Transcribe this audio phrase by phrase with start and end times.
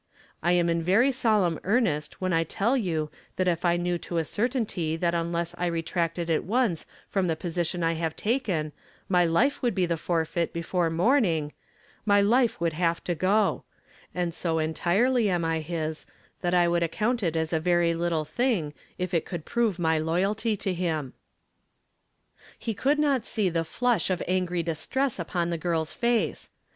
[0.41, 4.17] I am in very solemn earnest when I tell you that if I knew to
[4.17, 8.71] a certainty that unless I retracted at puce from the position 1 have taken,
[9.07, 11.53] my life would be the forfeit before morn ing,
[12.03, 13.63] my life would have to go;
[14.15, 16.07] and so entirely am I his,
[16.41, 19.99] that I would account it as a very little thing if it could prove my
[19.99, 21.13] loyalty to him."
[22.57, 26.49] He could not see tlie flush of angry distress upon the girl's face.